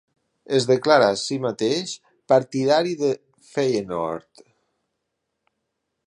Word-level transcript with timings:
Es 0.59 0.63
declara 0.69 1.09
a 1.15 1.17
si 1.23 1.35
mateix 1.43 1.91
partidari 2.33 2.95
de 3.01 3.11
Feyenoord. 3.51 4.43